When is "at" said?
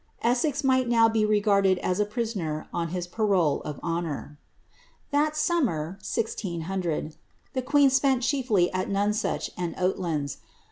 8.73-8.89